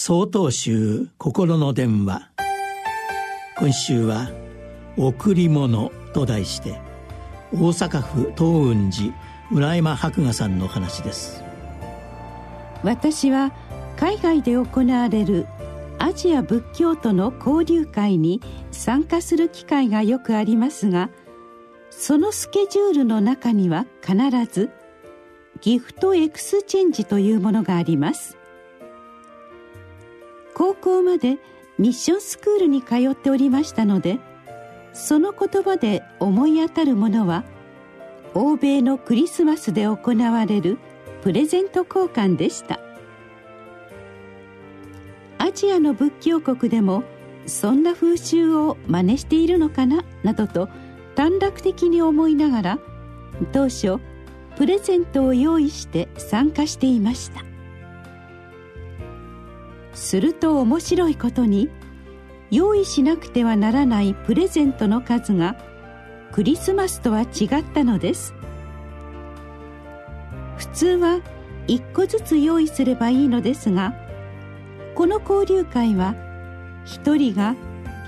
[0.00, 2.30] 総統集心の電話。
[3.58, 4.30] 今週は
[4.96, 6.80] 「贈り物」と題して
[7.52, 9.12] 大阪府東雲寺
[9.50, 11.42] 村山博雅さんの話です。
[12.84, 13.50] 私は
[13.96, 15.48] 海外で行われる
[15.98, 18.40] アジア仏教徒の交流会に
[18.70, 21.10] 参加する機会がよくありますが
[21.90, 24.16] そのスケジュールの中には必
[24.48, 24.70] ず
[25.60, 28.37] ギフトエクスチェンジというものがあります。
[30.58, 31.38] 高校まで
[31.78, 34.18] ミッションスクールに通っておりましたので
[34.92, 37.44] その言葉で思い当たるものは
[38.34, 40.78] 欧米のクリスマスで行われる
[41.22, 42.80] プレゼント交換でした。
[45.38, 47.04] アジアの仏教国でも
[47.46, 50.68] そんな風習を真似しているのかななどと
[51.14, 52.78] 短絡的に思いながら
[53.52, 53.98] 当初
[54.56, 57.47] プレゼントを用意して参加していました。
[59.98, 61.68] すると面白いことに
[62.50, 65.56] 用意しなくてはならないプレゼントの数が
[66.32, 68.34] クリスマスとは違ったのです。
[70.56, 71.20] 普通は
[71.66, 73.94] 1個ずつ用意すればいいのですが
[74.94, 76.14] この交流会は
[76.86, 77.54] 1人が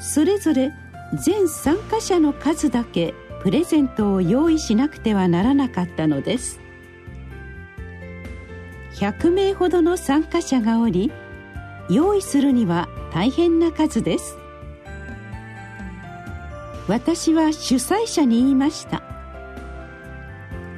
[0.00, 0.72] それぞれ
[1.14, 6.60] 全参加者の数だけプレゼントを用意しなくてはならなかったのです。
[8.94, 11.12] 100名ほどの参加者がおり
[11.88, 14.36] 用意するには大変な数です。
[16.86, 19.02] 私は主催者に言いました。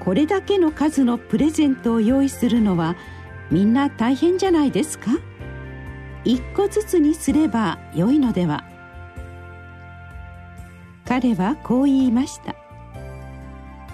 [0.00, 2.96] これだけの数のプレゼントを用意するのは
[3.50, 5.10] みんな大変じゃないですか？
[6.24, 8.64] 一個ずつにすればよいのでは。
[11.04, 12.54] 彼はこう言いました。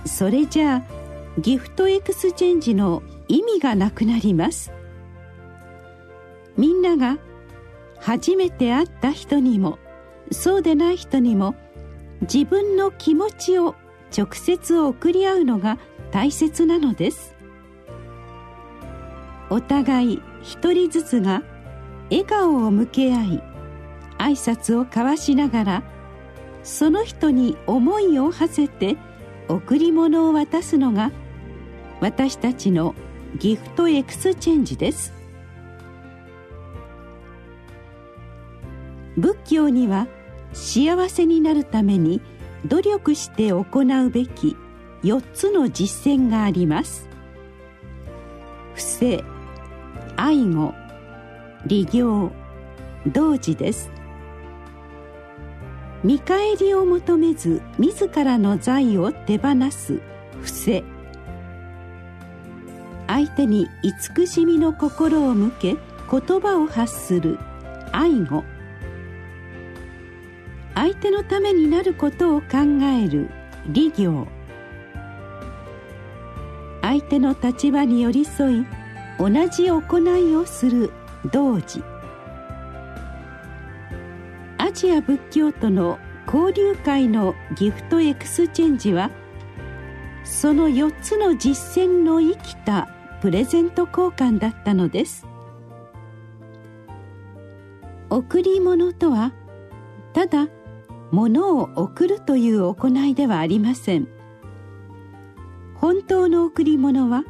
[0.04, 4.72] それじゃあギフトエクスチェンジの意味がなくなります。
[6.56, 7.18] みんなが
[7.98, 9.78] 初めて会った人にも
[10.30, 11.54] そうでない人にも
[12.22, 13.74] 自分の気持ちを
[14.16, 15.78] 直接送り合うのが
[16.10, 17.34] 大切なのです。
[19.50, 21.42] お互い一人ずつが
[22.10, 23.42] 笑顔を向け合い
[24.18, 25.82] 挨拶を交わしながら
[26.62, 28.96] その人に思いを馳せて
[29.48, 31.12] 贈り物を渡すのが
[32.00, 32.94] 私たちの
[33.38, 35.15] ギフトエクスチェンジです。
[39.16, 40.06] 仏教には
[40.52, 42.20] 幸せになるために
[42.66, 44.56] 努力して行うべき
[45.02, 47.08] 4つの実践があります。
[48.74, 49.24] 不正
[50.16, 50.74] 愛護
[51.66, 52.32] 利行
[53.06, 53.90] 同時です。
[56.04, 60.00] 見返りを求めず自らの財を手放す。
[60.42, 60.84] 不正。
[63.06, 65.76] 相手に慈しみの心を向け
[66.10, 67.38] 言葉を発する。
[67.92, 68.44] 愛護
[70.76, 73.30] 相手のためになることを考える。
[73.68, 74.28] 利行
[76.82, 78.66] 相手の立場に寄り添い
[79.18, 80.92] 同じ行いをする。
[81.32, 81.82] 同時。
[84.58, 89.10] アジア仏教との交流会のギフトエクスチェンジは
[90.24, 92.88] その4つの実践の生きた
[93.22, 95.26] プレゼント交換だったのです。
[98.10, 99.32] 贈り物とは
[100.12, 100.48] ただ
[101.12, 104.08] 物を贈るという行いではありません。
[105.74, 107.24] 本当の贈り物は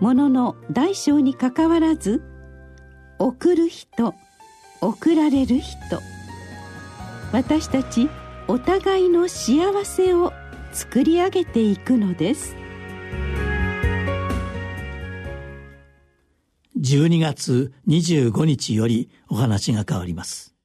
[0.00, 2.22] 物の大小にかかわらず
[3.18, 4.14] 贈る人
[4.80, 6.00] 贈られる人。
[7.32, 8.08] 私たち
[8.46, 10.32] お互いの幸せを
[10.72, 12.56] 作り上げていくのです。
[16.78, 20.57] 12月25日よりお話が変わります。